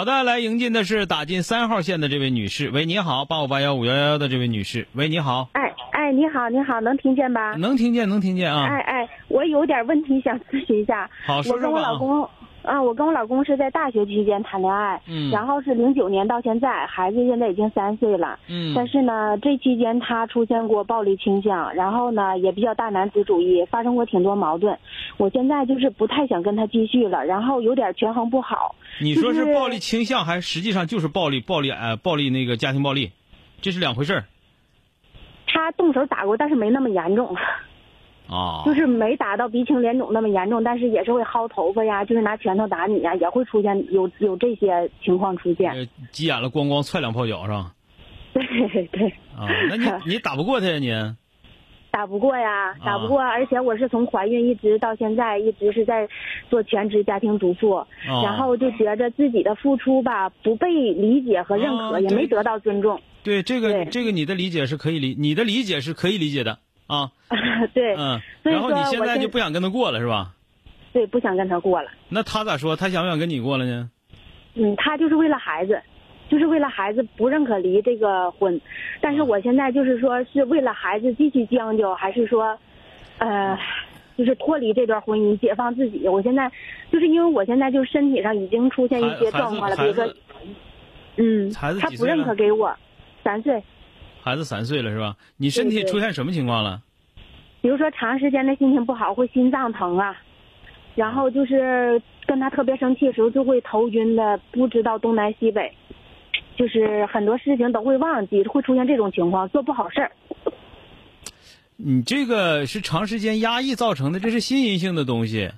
[0.00, 2.70] 好的，来迎进的是打进三号线的这位女士。
[2.70, 4.88] 喂，你好，八五八幺五幺幺的这位女士。
[4.94, 7.52] 喂，你好，哎哎，你好，你好，能听见吧？
[7.56, 8.66] 能听见，能听见啊。
[8.66, 11.06] 哎哎，我有点问题想咨询一下。
[11.26, 11.82] 好，我跟说说吧啊。
[11.82, 12.30] 我老公
[12.62, 18.38] 啊，我跟我老公是在大学期间谈恋爱，嗯然后是零九年到现在，孩子现在已经三岁了。
[18.48, 24.78] 嗯但是呢，这期间他出现过暴力倾向，然后呢也比较大男子主义，发生过挺多矛盾。
[25.16, 28.74] 我现在就是不太想跟他继续了，然后有点权衡不好。
[29.00, 33.12] 你说是是暴力倾向，还实际上就是暴力，暴力呃，暴力那个家庭暴力，
[33.62, 34.24] 这是两回事儿
[35.46, 37.34] 他动手打过，但是没那么严重。
[38.30, 38.62] 啊。
[38.64, 45.70] 就是没打到鼻青脸肿那么严重，但是也是会薅头发呀，就是拿拳头打你呀，也会出现有有这些情况出现。
[45.72, 47.72] 呃急眼了，咣咣踹两泡脚是吧？
[48.32, 50.90] 对 对，啊，那你 你打不过他呀你？
[51.92, 56.08] 打不过呀，打不过，而且我是从怀孕一直到现在，一直是在
[56.48, 57.88] 做全职家庭主妇，啊
[58.22, 63.00] 然后就觉着自己的付出吧不被理解和认可，啊也没得到尊重。
[63.24, 67.10] 对这个这个你的理解是可以理，你的理解是可以理解的啊。
[67.72, 70.32] 对、嗯，所以然后你现现在就不想跟他过了是吧？
[70.92, 71.88] 对，不想跟他过了。
[72.08, 72.74] 那他咋说？
[72.74, 73.88] 他想不想跟你过了呢？
[74.54, 75.80] 嗯，他就是为了孩子，
[76.28, 78.60] 就是为了孩子不认可离这个婚，
[79.00, 82.58] 但是我现在就是说是为了孩子继续将就，还是说，
[83.18, 83.56] 呃，
[84.18, 86.08] 就是脱离这段婚姻，解放自己。
[86.08, 86.50] 我现在
[86.90, 90.12] 就是因为我现在就身体上已经出现一些状况了，比如说，
[91.16, 92.74] 嗯，他不认可给我，
[93.22, 93.62] 三岁，
[94.22, 95.16] 孩子三岁了是吧？
[95.36, 96.82] 你身体出现什么情况了？
[97.62, 100.16] 比如说长时间的心情不好会心脏疼啊，
[100.94, 105.70] 然后就是跟他特别生气的时候就会头晕的，不知道东南西北，
[106.56, 110.12] 就是很多事情都会忘记，会出现这种情况，做不好事儿。
[111.76, 115.50] 你这个是长时间压抑造成的，这是心因性的东西。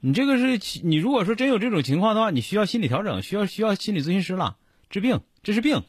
[0.00, 4.56] 你这个是你如果说真有这种情况的话，你需要心理调整，需要需要心理咨询师了，
[4.90, 5.82] 治病，这是病。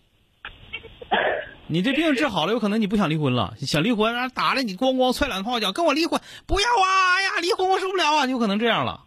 [1.68, 6.86] 你这病治好了，有可能你不想离婚了，想离婚，啊打了你咣咣踹两炮脚，跟我离婚，不要啊！
[7.18, 9.02] 哎呀，离婚我受不了啊，有可能这样了。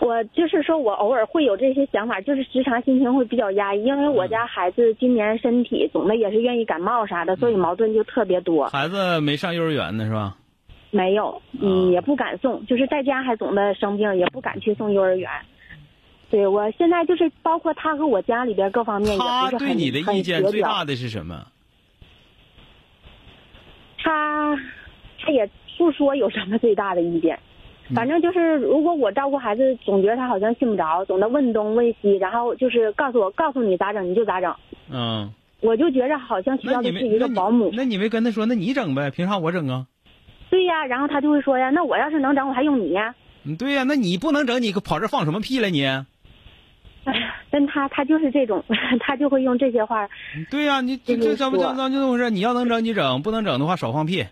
[0.00, 8.66] 我就是说我偶尔会有这些想法，就是时常心情会比较压抑，因为我家孩子今年身体总的也是愿意感冒啥的，所以矛盾就特别多。
[8.68, 10.36] 孩子没上幼儿园呢是吧？
[10.90, 15.28] 没有，嗯，也不敢送，就是在家还总的生病，也不敢去送幼儿园。
[16.28, 21.46] 对我现在就是包括他和我家里边各方面也他不是很对你的意见最大的是什么？
[24.02, 24.56] 他
[25.20, 25.48] 他也
[25.78, 27.38] 不说有什么最大的意见，
[27.94, 34.54] 反正就是如果我照顾孩子，总觉得他好像信不着，总的问东问西，然后就是告诉我告诉你咋整你就咋整，
[34.90, 37.70] 嗯，我就觉着好像需要的是一个保姆。
[37.72, 39.86] 那你没跟他说，那你整呗，凭啥我整啊？
[40.50, 43.14] 对呀，然后他就会说呀，那我要是能整，我还用你呀？
[43.44, 45.84] 嗯，对呀、那你不能整，你可跑这放什么屁了你？
[47.56, 48.62] 哎呀，但他他就是这种，
[49.00, 50.08] 他就会用这些话。
[50.50, 52.30] 对呀、你这就是说这怎么怎么就这么回事？
[52.30, 54.26] 你要能整你整，不能整的话少放屁。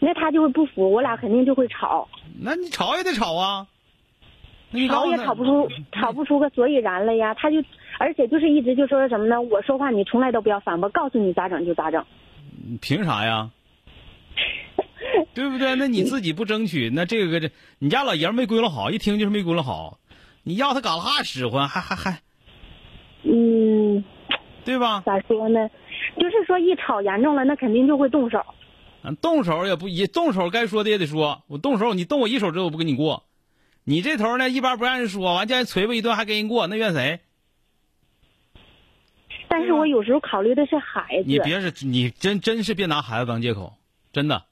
[0.00, 2.08] 那他就会不服，我俩肯定就会吵，
[2.40, 3.66] 那你吵也得吵啊。
[4.70, 7.32] 你吵也吵不出，吵不出个所以然来呀。
[7.34, 7.62] 他就，
[7.98, 9.40] 而且就是一直就说什么呢？
[9.40, 12.04] 我说话你从来都不要反驳，告诉你咋整就咋整。
[12.80, 13.50] 凭啥呀？
[15.32, 15.76] 对不对？
[15.76, 19.98] 那你自己不争取，那这个这你家老爷们没归拢好，一听就是没归拢好。
[20.44, 22.20] 你要他搞哈使唤，还还还
[23.22, 24.04] 嗯，
[24.64, 25.02] 对吧？
[25.04, 25.68] 咋说呢？
[26.18, 28.44] 就是说一吵严重了，那肯定就会动手。
[29.02, 31.42] 嗯动手也不也动手，该说的也得说。
[31.46, 33.24] 我动手，你动我一手指头，我不跟你过。
[33.84, 37.20] 你这头呢，一般不让人说，完叫人捶吧一顿，还跟人过，那怨谁？
[39.48, 41.24] 但是我有时候考虑的是孩子。
[41.26, 43.74] 你别是，你真真是别拿孩子当借口，
[44.12, 44.44] 真的。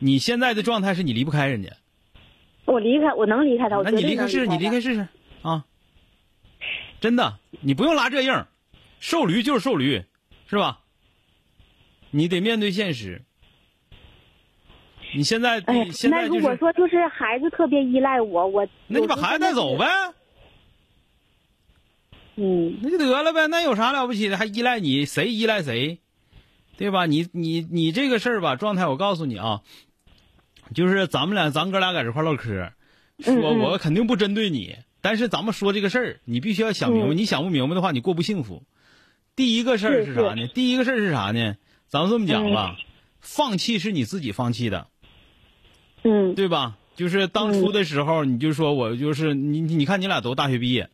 [0.00, 1.70] 你现在的状态是你离不开人家，
[2.72, 5.06] 我离开，我能离开他，我那你离开试试，你离开试试
[5.42, 5.64] 啊！
[7.00, 8.46] 真的，你不用拉这硬，
[8.98, 10.04] 瘦驴就是瘦驴，
[10.46, 10.80] 是吧？
[12.10, 13.22] 你得面对现实。
[15.14, 19.76] 你现在，哎那如果说就是孩子特别依赖我，我那你把孩子带走。
[19.76, 19.86] 呗，
[22.36, 24.38] 嗯，那就得了呗，那有啥了不起的？
[24.38, 25.98] 还依赖你，谁依赖谁，
[26.78, 27.04] 对吧？
[27.04, 29.60] 你你你这个事儿吧，状态我告诉你啊，
[30.74, 32.72] 就是咱们俩，咱哥俩在这块唠嗑，
[33.22, 37.16] 说我肯定不针对你，但是咱们说这个事儿，你必须要想明白，嗯。
[37.16, 38.62] 你想不明白的话，你过不幸福。
[39.34, 40.46] 第一个事儿是是啥呢？
[40.48, 41.56] 第一个事儿是啥呢？
[41.88, 42.76] 咱们这么讲吧，
[43.20, 44.86] 放弃是你自己放弃的，
[46.02, 46.34] 嗯。
[46.34, 46.76] 对吧？
[46.94, 50.90] 就是当初的时候，你就说我就是你，你看你俩都大学毕业，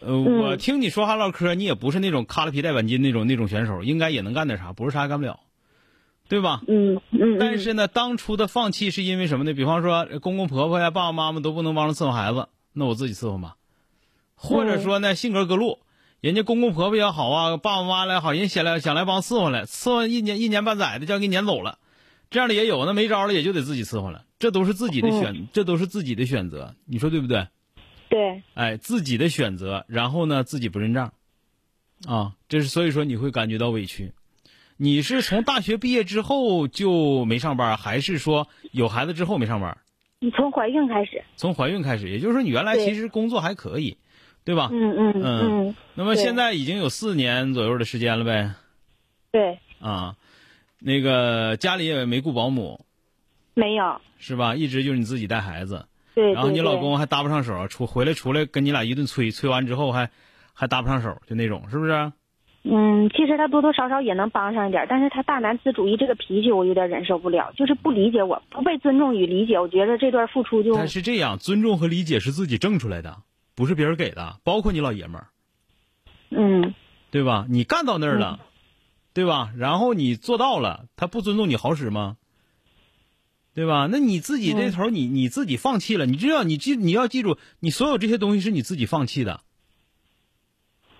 [0.00, 5.38] 呃，我听你说话唠嗑，你也不是那种卡了皮带板筋那种那种选手，应该也能干点啥，不是啥也干不了，
[6.28, 6.62] 对吧？
[6.66, 9.52] 嗯嗯，但是呢，当初的放弃是因为什么呢？
[9.52, 13.56] 比方说呃公公婆婆呀、爸爸妈妈都不能帮着伺候孩子，那我自己伺候吧。
[14.34, 15.78] 或者说呢，性格各路，
[16.20, 21.78] 人家公公婆婆也好啊，爸爸妈妈来好，人想来想来帮伺候来，伺候一年一年半载的，就要给撵走了，
[22.30, 27.46] 这样的也有，那没招了也就得自己伺候了，这都是自己的选，这都是自己的选择，你说对不对？
[28.08, 31.12] 对，哎，自己的选择，然后呢，自己不认账，
[32.06, 34.12] 啊，这是所以说你会感觉到委屈。
[34.82, 39.78] 你是从大学毕业之后就没上班，还是说有孩子之后没上班？
[40.18, 43.96] 你从怀孕开始，从怀孕开始，也就是说你原来其实工作还可以，
[44.42, 44.70] 对吧？
[44.72, 48.54] 嗯嗯嗯嗯，那么现在已经有四年左右的时间了呗，
[49.30, 50.16] 对，啊，
[50.80, 52.84] 那个家里也没雇保姆，
[53.54, 54.56] 没有，是吧？
[54.56, 55.86] 一直就是你自己带孩子，
[56.16, 60.10] 对，然后你老公还搭不上手，出回来出来跟你俩一顿催，催完之后还
[60.52, 62.12] 还搭不上手，就那种，是不是？
[62.64, 73.16] 嗯，其实他多多少少也能帮上一点，但是他大男子主义这个脾气我有点忍受不了，就是不理解我，不被尊重与理解，我觉得这段付出就但是这样，尊重和理解是自己挣出来的，
[73.56, 75.26] 不是别人给的，包括你老爷们儿，
[76.30, 76.72] 嗯
[77.10, 77.46] 对吧？
[77.48, 78.38] 你干到那儿了，
[79.12, 79.50] 对吧？
[79.56, 82.16] 然后你做到了，他不尊重你好使吗？
[83.54, 83.88] 对吧？
[83.90, 89.40] 那你自己这头你你自己放弃了，你知道你记你要记住，你所有这些东西是你自己放弃的，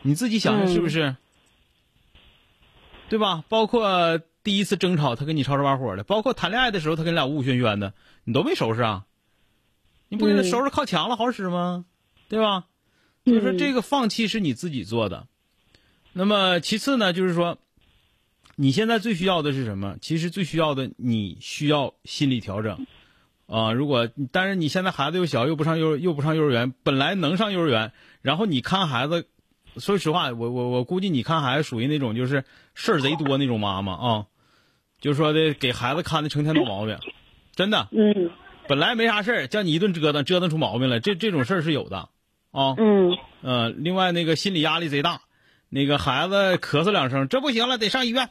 [0.02, 1.14] 你自己想想是不是？
[3.12, 3.44] 对吧？
[3.50, 7.92] 包括第一次争吵，他跟你吵吵把火的；包括谈恋爱的时候，他跟你俩呜呜喧喧的，
[8.24, 9.04] 你都没收拾啊？
[10.08, 11.84] 你不给他嗯收拾靠墙了好使吗？
[12.30, 12.64] 对吧？
[13.26, 15.26] 所以说嗯这个放弃是你自己做的。
[16.14, 17.58] 那么其次呢，就是说，
[18.56, 19.98] 你现在最需要的是什么？
[20.00, 22.86] 其实最需要的，你需要心理调整。
[23.46, 27.92] 啊、如果但是你现在孩子又小，又不上幼又不上幼儿园，本来能上幼儿园，
[28.22, 29.28] 然后你看孩子，
[29.78, 34.26] 说实话，我我我估计你看孩子属于那种就是事儿贼多那种妈妈啊，
[35.00, 36.98] 就说的给孩子看的成天闹毛病，
[37.54, 38.30] 真的，嗯
[38.68, 42.08] 本来没啥事儿，叫你一顿折腾，折腾出毛病来，这这种事儿是有的
[42.52, 42.74] 啊。
[42.78, 45.22] 嗯呃，另外那个心理压力贼大，
[45.68, 48.28] 那个孩子咳嗽两声，这不行了，得上医院，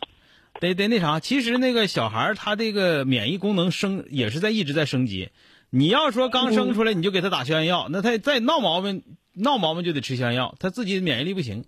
[0.62, 1.20] 得得那啥。
[1.20, 5.32] 其实那个小孩儿他这个免疫功能升也是在一直在升级。
[5.70, 11.66] 你要说刚生出来你就给他打消炎药，那他再闹毛病，闹毛病就得吃消炎药，他自己的免疫力不行，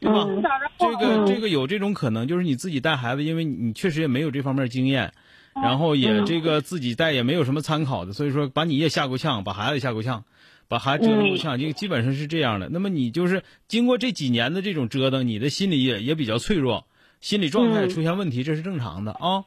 [0.00, 0.24] 对吧？
[0.28, 0.42] 嗯
[0.78, 5.12] 这个嗯这个有这种可能，就是你自己带孩子，因为你你确实也没有这方面经验，
[5.54, 10.24] 然后也嗯这个自己带也没有什么参考的，所以说把你也吓够呛，把孩子也吓够呛，
[10.68, 12.68] 把孩子折腾够呛，就基本上是这样的。
[12.68, 16.86] 那么你就是经过这几年的这种折腾，你的心理也也比较脆弱，
[17.20, 19.44] 心理状态嗯出现问题，这是正常的啊。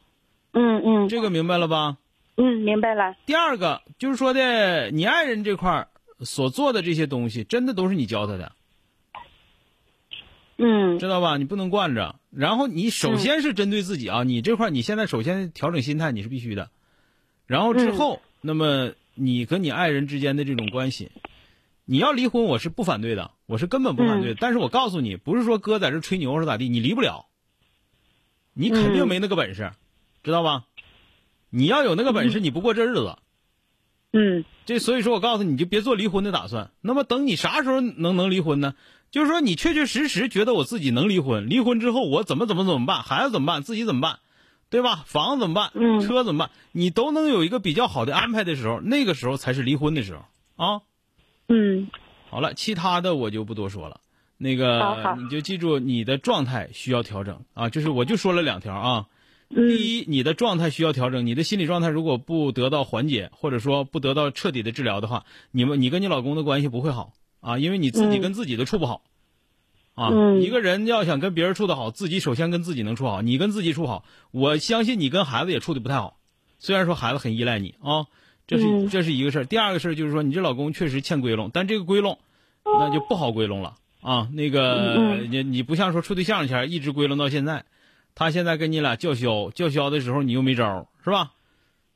[0.53, 1.97] 嗯嗯这个明白了吧？
[2.35, 3.15] 嗯，明白了。
[3.25, 5.87] 第二个就是说的，你爱人这块儿
[6.21, 8.51] 所做的这些东西，真的都是你教他的。
[10.57, 11.37] 嗯知道吧？
[11.37, 12.15] 你不能惯着。
[12.29, 16.69] 然后你首先是针对自己啊，你这块你现在首先调整心态，你是必须的。
[17.47, 21.11] 然后之后，那么你和你爱人之间的这种关系，
[21.85, 24.37] 你要离婚，我是不反对的，我是根本不反对的。
[24.39, 27.25] 但是我告诉你，不是说哥在这吹牛是咋地，你离不了，
[28.53, 29.71] 你肯定没那个本事，
[30.23, 30.65] 知道吧？
[31.49, 33.17] 你要有那个本事，你不过这日子。
[34.13, 36.69] 嗯这所以说我告诉你，你就别做离婚的打算。
[36.81, 38.75] 那么等你啥时候能能离婚呢？
[39.09, 44.19] 就是说你确确实实觉得我自己能离婚，离婚之后我怎么怎么怎么办，孩子怎么办，自己怎么办，
[44.69, 45.03] 对吧？
[45.05, 50.81] 房子怎么办，嗯车怎么办，你都能有一个比较好的安排的时候，那个时候才是离婚的时候啊。
[51.49, 51.89] 嗯
[52.29, 53.99] 好了，其他的我就不多说了。
[54.37, 59.05] 那个你就记住你的状态需要调整啊，就是我就说了两条啊。
[59.53, 69.03] 嗯第一，你的状态需要调整，你的心理状态如果不得到缓解，或者说不得到彻底的治疗的话，你们你跟你老公的关系不会好啊，因为你自己嗯跟自己都处不好。
[69.93, 73.21] 啊，嗯一个人要想跟别人处得好，自己首先跟自己能处好。
[73.21, 76.17] 你跟自己处好，我相信你跟孩子也处的不太好。
[76.59, 78.07] 虽然说孩子很依赖你啊，
[78.47, 79.45] 这是、嗯这是一个事儿。
[79.45, 82.19] 第二个事儿就是说，你这老公确实欠归拢，但这个归拢
[82.63, 84.29] 那就不好归拢了啊。
[84.31, 87.65] 那个嗯你你不像说处对象前一直归拢到现在，
[88.15, 91.33] 他现在跟你俩叫嚣叫嚣的时候，你又没招儿是吧？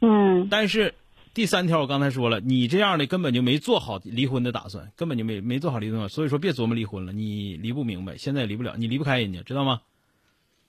[0.01, 0.93] 嗯但是
[1.34, 9.81] 第三条我刚才说了，你这样的根本就没做好离婚的打算，根本就没没做好离婚，所以说别琢磨离婚了，你离不明白，现在也离不了，你离不开人家，知道吗？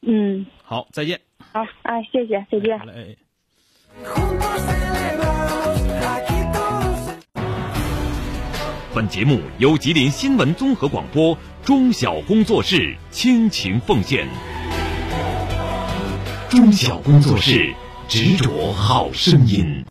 [0.03, 1.21] 嗯，好，再见。
[1.53, 2.85] 好，哎，谢谢，再见好。
[2.85, 3.17] 嘞.
[8.95, 14.56] 本节目由吉林新闻综合广播中小工作室倾情奉献。
[16.57, 17.75] 中小工作室
[18.09, 19.85] 执着好声音。